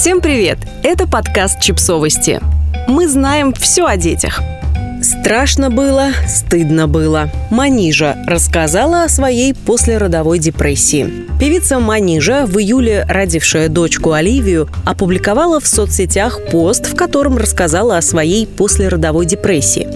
Всем 0.00 0.22
привет! 0.22 0.56
Это 0.82 1.06
подкаст 1.06 1.60
«Чипсовости». 1.60 2.40
Мы 2.88 3.06
знаем 3.06 3.52
все 3.52 3.84
о 3.84 3.98
детях. 3.98 4.40
Страшно 5.02 5.68
было, 5.68 6.08
стыдно 6.26 6.88
было. 6.88 7.28
Манижа 7.50 8.16
рассказала 8.26 9.04
о 9.04 9.10
своей 9.10 9.52
послеродовой 9.52 10.38
депрессии. 10.38 11.06
Певица 11.38 11.80
Манижа, 11.80 12.46
в 12.46 12.58
июле 12.58 13.04
родившая 13.10 13.68
дочку 13.68 14.12
Оливию, 14.12 14.70
опубликовала 14.86 15.60
в 15.60 15.66
соцсетях 15.66 16.40
пост, 16.50 16.86
в 16.86 16.96
котором 16.96 17.36
рассказала 17.36 17.98
о 17.98 18.02
своей 18.02 18.46
послеродовой 18.46 19.26
депрессии. 19.26 19.86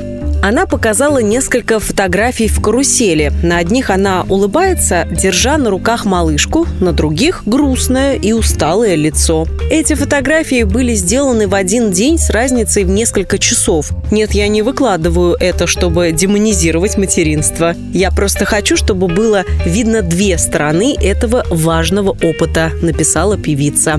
Она 0.45 0.67
показала 0.67 1.21
несколько 1.23 1.81
фотографий 1.81 2.49
в 2.49 2.61
карусели. 2.61 3.33
На 3.43 3.57
одних 3.57 3.89
она 3.89 4.27
улыбается, 4.29 5.09
держа 5.11 5.57
на 5.57 5.71
руках 5.71 6.05
малышку, 6.05 6.67
на 6.81 6.93
других– 6.93 7.45
грустное 7.47 8.17
и 8.17 8.33
усталое 8.33 8.95
лицо. 8.95 9.47
Эти 9.71 9.95
фотографии 9.95 10.65
были 10.65 10.93
сделаны 10.93 11.49
в 11.49 11.55
один 11.55 11.93
день 11.93 12.19
с 12.19 12.29
разницей 12.29 12.85
в 12.85 12.91
несколько 12.91 13.39
часов. 13.39 13.93
Нет, 14.11 14.33
я 14.33 14.47
не 14.49 14.61
выкладываю 14.61 15.35
это, 15.41 15.67
чтобы 15.67 16.13
демонизировать 16.13 16.99
материнство. 16.99 17.75
Я 17.95 18.11
просто 18.11 18.45
хочу, 18.45 18.77
чтобы 18.77 19.09
было 19.09 19.45
видно 19.65 20.03
две 20.03 20.37
стороны 20.37 20.95
этого 20.95 21.47
важного 21.49 22.11
опыта, 22.11 22.71
написала 22.83 23.39
певица. 23.39 23.99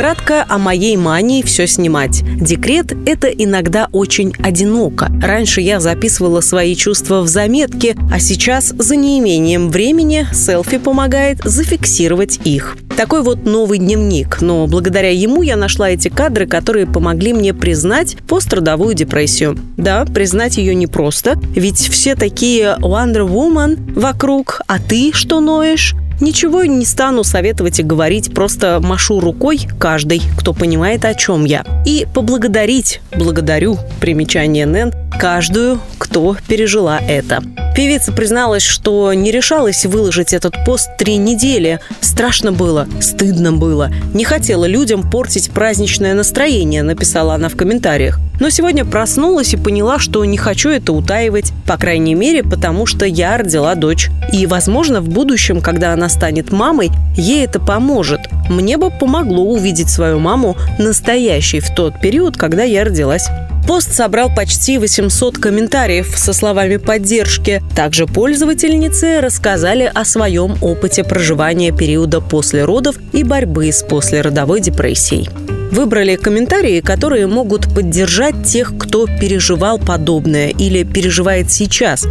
Кратко 0.00 0.46
о 0.48 0.56
моей 0.56 0.96
мании 0.96 1.42
все 1.42 1.66
снимать. 1.66 2.22
Декрет– 2.40 2.96
это 3.06 3.28
иногда 3.28 3.90
очень 3.92 4.32
одиноко. 4.42 5.12
Раньше 5.20 5.60
я 5.60 5.78
записывала 5.78 6.40
свои 6.40 6.74
чувства 6.74 7.20
в 7.20 7.28
заметке, 7.28 7.94
а 8.10 8.18
сейчас 8.18 8.72
за 8.78 8.96
неимением 8.96 9.68
времени 9.68 10.26
селфи 10.32 10.78
помогает 10.78 11.40
зафиксировать 11.44 12.40
их. 12.44 12.78
Такой 12.96 13.22
вот 13.22 13.44
новый 13.44 13.78
дневник, 13.78 14.40
но 14.40 14.66
благодаря 14.66 15.10
ему 15.10 15.42
я 15.42 15.56
нашла 15.56 15.90
эти 15.90 16.08
кадры, 16.08 16.46
которые 16.46 16.86
помогли 16.86 17.34
мне 17.34 17.52
признать 17.52 18.16
пострадовую 18.26 18.94
депрессию. 18.94 19.58
Да, 19.76 20.06
признать 20.06 20.56
ее 20.56 20.74
непросто, 20.74 21.38
ведь 21.54 21.76
все 21.78 22.14
такие 22.14 22.78
Wonder 22.80 23.28
Woman 23.28 24.00
вокруг, 24.00 24.62
а 24.66 24.78
ты 24.78 25.12
что 25.12 25.40
ноешь? 25.40 25.94
Ничего 26.20 26.64
не 26.64 26.84
стану 26.84 27.24
советовать 27.24 27.80
и 27.80 27.82
говорить, 27.82 28.34
просто 28.34 28.78
машу 28.82 29.20
рукой 29.20 29.66
каждый, 29.78 30.22
кто 30.38 30.52
понимает, 30.52 31.04
о 31.06 31.14
чем 31.14 31.46
я. 31.46 31.64
И 31.86 32.06
поблагодарить, 32.12 33.00
благодарю, 33.16 33.78
примечание 34.00 34.66
Нэн, 34.66 34.92
каждую, 35.18 35.80
кто 35.98 36.36
пережила 36.46 36.98
это. 36.98 37.42
Певица 37.74 38.12
призналась, 38.12 38.62
что 38.62 39.14
не 39.14 39.30
решалась 39.30 39.86
выложить 39.86 40.34
этот 40.34 40.54
пост 40.66 40.90
три 40.98 41.16
недели. 41.16 41.80
Страшно 42.00 42.52
было, 42.52 42.86
стыдно 43.00 43.52
было. 43.52 43.90
Не 44.12 44.24
хотела 44.24 44.66
людям 44.66 45.08
портить 45.10 45.50
праздничное 45.50 46.12
настроение, 46.12 46.82
написала 46.82 47.34
она 47.34 47.48
в 47.48 47.56
комментариях. 47.56 48.18
Но 48.40 48.48
сегодня 48.48 48.86
проснулась 48.86 49.52
и 49.52 49.58
поняла, 49.58 49.98
что 49.98 50.24
не 50.24 50.38
хочу 50.38 50.70
это 50.70 50.94
утаивать, 50.94 51.52
по 51.66 51.76
крайней 51.76 52.14
мере, 52.14 52.42
потому 52.42 52.86
что 52.86 53.04
я 53.04 53.36
родила 53.36 53.74
дочь. 53.74 54.08
И, 54.32 54.46
возможно, 54.46 55.02
в 55.02 55.08
будущем, 55.08 55.60
когда 55.60 55.92
она 55.92 56.08
станет 56.08 56.50
мамой, 56.50 56.90
ей 57.16 57.44
это 57.44 57.60
поможет. 57.60 58.20
Мне 58.48 58.78
бы 58.78 58.90
помогло 58.90 59.44
увидеть 59.44 59.90
свою 59.90 60.18
маму 60.18 60.56
настоящей 60.78 61.60
в 61.60 61.72
тот 61.74 62.00
период, 62.00 62.38
когда 62.38 62.62
я 62.62 62.84
родилась. 62.84 63.28
Пост 63.68 63.94
собрал 63.94 64.34
почти 64.34 64.78
800 64.78 65.36
комментариев 65.36 66.14
со 66.16 66.32
словами 66.32 66.78
поддержки. 66.78 67.62
Также 67.76 68.06
пользовательницы 68.06 69.20
рассказали 69.20 69.90
о 69.94 70.06
своем 70.06 70.56
опыте 70.62 71.04
проживания 71.04 71.72
периода 71.72 72.22
после 72.22 72.64
родов 72.64 72.96
и 73.12 73.22
борьбы 73.22 73.70
с 73.70 73.82
послеродовой 73.82 74.60
депрессией. 74.60 75.28
Выбрали 75.70 76.16
комментарии, 76.16 76.80
которые 76.80 77.26
могут 77.26 77.72
поддержать 77.72 78.44
тех, 78.44 78.76
кто 78.76 79.06
переживал 79.06 79.78
подобное 79.78 80.48
или 80.48 80.82
переживает 80.82 81.50
сейчас. 81.50 82.06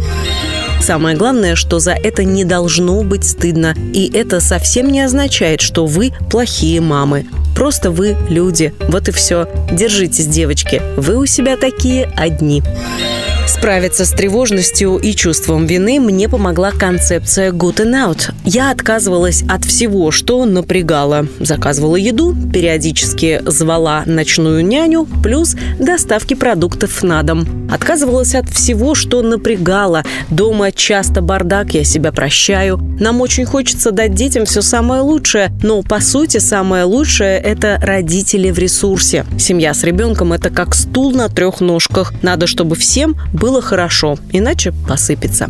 Самое 0.80 1.16
главное, 1.16 1.56
что 1.56 1.78
за 1.78 1.92
это 1.92 2.24
не 2.24 2.44
должно 2.44 3.02
быть 3.02 3.24
стыдно. 3.24 3.74
И 3.92 4.10
это 4.12 4.40
совсем 4.40 4.90
не 4.90 5.02
означает, 5.02 5.60
что 5.60 5.84
вы 5.84 6.12
плохие 6.30 6.80
мамы. 6.80 7.26
Просто 7.54 7.90
вы 7.90 8.16
люди. 8.30 8.72
Вот 8.88 9.08
и 9.08 9.12
все. 9.12 9.46
Держитесь, 9.70 10.26
девочки. 10.26 10.80
Вы 10.96 11.16
у 11.16 11.26
себя 11.26 11.56
такие 11.56 12.10
одни. 12.16 12.62
Справиться 13.50 14.04
с 14.04 14.10
тревожностью 14.12 14.96
и 14.96 15.12
чувством 15.12 15.66
вины 15.66 15.98
мне 15.98 16.28
помогла 16.28 16.70
концепция 16.70 17.50
Good 17.50 17.78
and 17.78 17.94
Out. 17.94 18.32
Я 18.44 18.70
отказывалась 18.70 19.42
от 19.42 19.64
всего, 19.64 20.12
что 20.12 20.44
напрягало. 20.44 21.26
Заказывала 21.40 21.96
еду, 21.96 22.34
периодически 22.54 23.42
звала 23.44 24.04
ночную 24.06 24.64
няню, 24.64 25.04
плюс 25.24 25.56
доставки 25.80 26.34
продуктов 26.34 27.02
на 27.02 27.24
дом. 27.24 27.68
Отказывалась 27.70 28.36
от 28.36 28.48
всего, 28.48 28.94
что 28.94 29.20
напрягало. 29.20 30.04
Дома 30.30 30.70
часто 30.70 31.20
бардак, 31.20 31.74
я 31.74 31.82
себя 31.82 32.12
прощаю. 32.12 32.78
Нам 33.00 33.20
очень 33.20 33.46
хочется 33.46 33.90
дать 33.90 34.14
детям 34.14 34.44
все 34.44 34.62
самое 34.62 35.02
лучшее, 35.02 35.52
но 35.62 35.82
по 35.82 36.00
сути 36.00 36.38
самое 36.38 36.84
лучшее– 36.84 37.38
это 37.40 37.78
родители 37.82 38.50
в 38.50 38.58
ресурсе. 38.58 39.26
Семья 39.38 39.74
с 39.74 39.82
ребенком– 39.82 40.32
это 40.34 40.50
как 40.50 40.74
стул 40.74 41.12
на 41.12 41.28
трех 41.28 41.60
ножках. 41.60 42.12
Надо, 42.22 42.46
чтобы 42.46 42.76
всем 42.76 43.16
было 43.40 43.62
хорошо, 43.62 44.18
иначе 44.32 44.72
посыпется. 44.86 45.48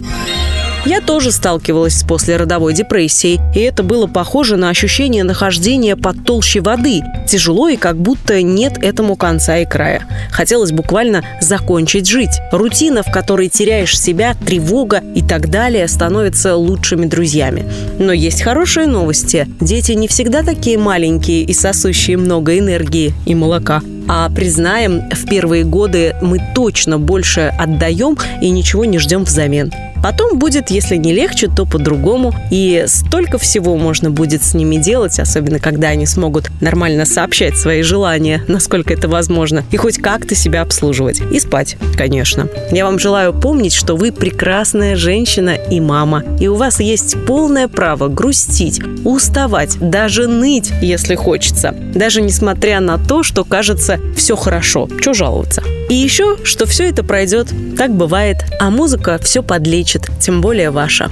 Я 0.86 1.02
тоже 1.02 1.30
сталкивалась 1.30 1.98
с 1.98 2.04
послеродовой 2.04 2.72
депрессией, 2.72 3.38
и 3.54 3.60
это 3.60 3.82
было 3.82 4.06
похоже 4.06 4.56
на 4.56 4.70
ощущение 4.70 5.24
нахождения 5.24 5.94
под 5.94 6.24
толщей 6.24 6.62
воды. 6.62 7.02
Тяжело 7.28 7.68
и 7.68 7.76
как 7.76 7.98
будто 7.98 8.40
нет 8.40 8.78
этому 8.82 9.16
конца 9.16 9.58
и 9.58 9.66
края. 9.66 10.04
Хотелось 10.30 10.72
буквально 10.72 11.22
закончить 11.42 12.08
жить. 12.08 12.40
Рутина, 12.50 13.02
в 13.02 13.12
которой 13.12 13.48
теряешь 13.48 13.98
себя, 13.98 14.34
тревога 14.46 15.02
и 15.14 15.22
так 15.22 15.50
далее 15.50 15.86
становятся 15.86 16.56
лучшими 16.56 17.04
друзьями. 17.04 17.70
Но 17.98 18.12
есть 18.12 18.40
хорошие 18.40 18.86
новости. 18.86 19.46
Дети 19.60 19.92
не 19.92 20.08
всегда 20.08 20.42
такие 20.42 20.78
маленькие 20.78 21.42
и 21.42 21.52
сосущие 21.52 22.16
много 22.16 22.58
энергии 22.58 23.12
и 23.26 23.34
молока. 23.34 23.82
А 24.12 24.28
признаем, 24.28 25.08
в 25.08 25.24
первые 25.24 25.62
годы 25.62 26.16
мы 26.20 26.40
точно 26.52 26.98
больше 26.98 27.54
отдаем 27.56 28.18
и 28.40 28.50
ничего 28.50 28.84
не 28.84 28.98
ждем 28.98 29.22
взамен. 29.22 29.72
Потом 30.02 30.38
будет, 30.38 30.70
если 30.70 30.96
не 30.96 31.12
легче, 31.12 31.48
то 31.48 31.66
по-другому. 31.66 32.34
И 32.50 32.84
столько 32.86 33.38
всего 33.38 33.76
можно 33.76 34.10
будет 34.10 34.42
с 34.42 34.54
ними 34.54 34.76
делать, 34.76 35.18
особенно 35.18 35.58
когда 35.58 35.88
они 35.88 36.06
смогут 36.06 36.50
нормально 36.60 37.04
сообщать 37.04 37.56
свои 37.56 37.82
желания, 37.82 38.44
насколько 38.48 38.92
это 38.92 39.08
возможно, 39.08 39.64
и 39.70 39.76
хоть 39.76 39.98
как-то 39.98 40.34
себя 40.34 40.62
обслуживать. 40.62 41.20
И 41.32 41.38
спать, 41.38 41.76
конечно. 41.96 42.48
Я 42.70 42.84
вам 42.84 42.98
желаю 42.98 43.32
помнить, 43.32 43.74
что 43.74 43.96
вы 43.96 44.12
прекрасная 44.12 44.96
женщина 44.96 45.50
и 45.50 45.80
мама. 45.80 46.24
И 46.40 46.48
у 46.48 46.54
вас 46.54 46.80
есть 46.80 47.16
полное 47.26 47.68
право 47.68 48.08
грустить, 48.08 48.80
уставать, 49.04 49.76
даже 49.80 50.26
ныть, 50.26 50.70
если 50.80 51.14
хочется. 51.14 51.74
Даже 51.94 52.22
несмотря 52.22 52.80
на 52.80 52.98
то, 52.98 53.22
что 53.22 53.44
кажется 53.44 53.98
все 54.16 54.36
хорошо. 54.36 54.88
Чего 55.00 55.14
жаловаться? 55.14 55.62
И 55.90 55.94
еще, 55.94 56.36
что 56.44 56.66
все 56.66 56.88
это 56.88 57.02
пройдет, 57.02 57.48
так 57.76 57.92
бывает, 57.92 58.44
а 58.60 58.70
музыка 58.70 59.18
все 59.20 59.42
подлечит, 59.42 59.89
тем 60.20 60.40
более 60.40 60.70
ваша. 60.70 61.10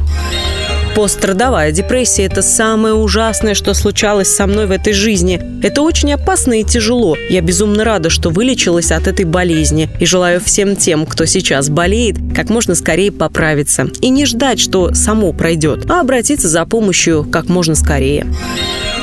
Пострадовая 0.95 1.71
депрессия– 1.71 2.25
это 2.27 2.43
самое 2.43 2.93
ужасное, 2.93 3.55
что 3.55 3.73
случалось 3.73 4.35
со 4.35 4.49
мной 4.49 4.67
в 4.67 4.73
этой 4.73 4.93
жизни. 4.93 5.41
Это 5.63 5.83
очень 5.83 6.13
опасно 6.13 6.61
и 6.61 6.65
тяжело. 6.65 7.17
Я 7.31 7.41
безумно 7.41 7.85
рада, 7.85 8.11
что 8.11 8.31
вылечилась 8.31 8.91
от 8.91 9.07
этой 9.07 9.25
болезни. 9.25 9.89
И 10.01 10.07
желаю 10.07 10.41
всем 10.41 10.75
тем, 10.75 11.07
кто 11.07 11.25
сейчас 11.25 11.69
болеет, 11.69 12.17
как 12.35 12.51
можно 12.51 12.75
скорее 12.75 13.13
поправиться. 13.13 13.89
И 14.01 14.09
не 14.09 14.27
ждать, 14.27 14.59
что 14.59 14.93
само 14.93 15.33
пройдет, 15.33 15.89
а 15.89 16.01
обратиться 16.01 16.49
за 16.49 16.67
помощью 16.67 17.25
как 17.31 17.49
можно 17.49 17.77
скорее. 17.77 18.27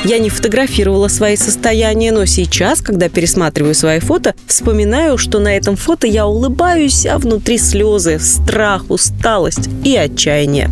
Я 0.05 0.19
не 0.19 0.29
фотографировала 0.29 1.07
свои 1.07 1.35
состояния, 1.35 2.11
но 2.11 2.25
сейчас, 2.25 2.79
когда 2.79 3.09
пересматриваю 3.09 3.73
свои 3.73 3.99
фото, 3.99 4.35
вспоминаю, 4.45 5.17
что 5.17 5.39
на 5.39 5.57
этом 5.57 5.75
фото 5.75 6.05
я 6.05 6.27
улыбаюсь, 6.27 7.07
а 7.07 7.17
внутри 7.17 7.57
слезы, 7.57 8.19
страх, 8.19 8.85
усталость 8.89 9.67
и 9.83 9.97
отчаяние. 9.97 10.69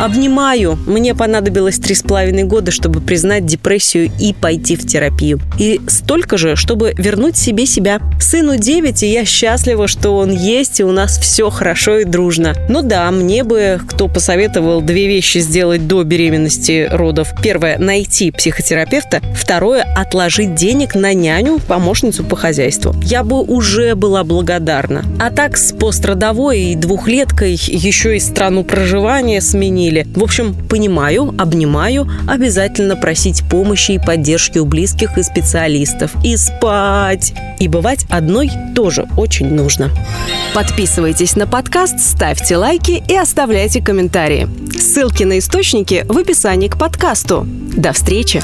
Обнимаю. 0.00 0.78
Мне 0.86 1.14
понадобилось 1.14 1.78
три 1.78 1.94
с 1.94 2.00
половиной 2.02 2.44
года, 2.44 2.70
чтобы 2.70 3.02
признать 3.02 3.44
депрессию 3.44 4.10
и 4.18 4.32
пойти 4.32 4.74
в 4.74 4.86
терапию. 4.86 5.38
И 5.58 5.78
столько 5.88 6.38
же, 6.38 6.56
чтобы 6.56 6.94
вернуть 6.96 7.36
себе 7.36 7.66
себя. 7.66 8.00
Сыну 8.18 8.56
9, 8.56 9.02
и 9.02 9.12
я 9.12 9.26
счастлива, 9.26 9.88
что 9.88 10.16
он 10.16 10.30
есть, 10.30 10.80
и 10.80 10.84
у 10.84 10.90
нас 10.90 11.18
все 11.18 11.50
хорошо 11.50 11.98
и 11.98 12.04
дружно. 12.04 12.54
Ну 12.70 12.80
да, 12.80 13.10
мне 13.10 13.44
бы 13.44 13.78
кто 13.86 14.08
посоветовал 14.08 14.80
две 14.80 15.06
вещи 15.06 15.36
сделать 15.36 15.86
до 15.86 16.02
беременности 16.02 16.88
родов. 16.90 17.34
Первое– 17.42 17.76
найти 17.78 18.30
психотерапевта. 18.30 19.20
Второе– 19.34 19.82
отложить 19.96 20.54
денег 20.54 20.94
на 20.94 21.12
няню, 21.12 21.58
помощницу 21.58 22.24
по 22.24 22.36
хозяйству. 22.36 22.94
Я 23.02 23.22
бы 23.22 23.42
уже 23.42 23.94
была 23.96 24.24
благодарна. 24.24 25.04
А 25.20 25.30
так 25.30 25.58
с 25.58 25.74
пострадовой 25.74 26.72
и 26.72 26.74
двухлеткой 26.74 27.52
еще 27.52 28.16
и 28.16 28.20
страну 28.20 28.64
проживания 28.64 29.42
сменили 29.42 29.89
позвонили. 29.90 30.06
В 30.14 30.22
общем, 30.22 30.54
понимаю, 30.68 31.34
обнимаю, 31.38 32.08
обязательно 32.26 32.96
просить 32.96 33.42
помощи 33.48 33.92
и 33.92 33.98
поддержки 33.98 34.58
у 34.58 34.64
близких 34.64 35.18
и 35.18 35.22
специалистов. 35.22 36.12
И 36.24 36.36
спать. 36.36 37.32
И 37.58 37.68
бывать 37.68 38.06
одной 38.08 38.50
тоже 38.74 39.06
очень 39.16 39.52
нужно. 39.52 39.90
Подписывайтесь 40.54 41.36
на 41.36 41.46
подкаст, 41.46 42.00
ставьте 42.00 42.56
лайки 42.56 43.02
и 43.06 43.16
оставляйте 43.16 43.82
комментарии. 43.82 44.48
Ссылки 44.78 45.24
на 45.24 45.38
источники 45.38 46.04
в 46.08 46.16
описании 46.16 46.68
к 46.68 46.78
подкасту. 46.78 47.46
До 47.76 47.92
встречи! 47.92 48.42